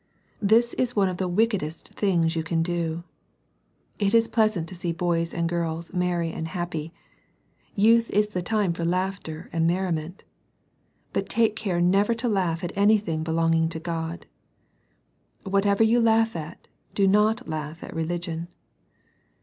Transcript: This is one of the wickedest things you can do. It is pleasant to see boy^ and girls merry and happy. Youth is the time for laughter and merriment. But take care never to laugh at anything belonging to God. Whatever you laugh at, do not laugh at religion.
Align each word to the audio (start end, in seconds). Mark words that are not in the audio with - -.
This 0.41 0.73
is 0.79 0.95
one 0.95 1.09
of 1.09 1.17
the 1.17 1.27
wickedest 1.27 1.89
things 1.89 2.35
you 2.35 2.41
can 2.41 2.63
do. 2.63 3.03
It 3.99 4.15
is 4.15 4.27
pleasant 4.27 4.67
to 4.69 4.75
see 4.75 4.91
boy^ 4.95 5.31
and 5.31 5.47
girls 5.47 5.93
merry 5.93 6.31
and 6.31 6.47
happy. 6.47 6.91
Youth 7.75 8.09
is 8.09 8.29
the 8.29 8.41
time 8.41 8.73
for 8.73 8.83
laughter 8.83 9.47
and 9.53 9.67
merriment. 9.67 10.23
But 11.13 11.29
take 11.29 11.55
care 11.55 11.79
never 11.79 12.15
to 12.15 12.27
laugh 12.27 12.63
at 12.63 12.75
anything 12.75 13.21
belonging 13.21 13.69
to 13.69 13.79
God. 13.79 14.25
Whatever 15.43 15.83
you 15.83 15.99
laugh 15.99 16.35
at, 16.35 16.67
do 16.95 17.07
not 17.07 17.47
laugh 17.47 17.83
at 17.83 17.95
religion. 17.95 18.47